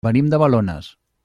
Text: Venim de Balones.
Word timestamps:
Venim 0.07 0.31
de 0.33 0.39
Balones. 0.45 0.89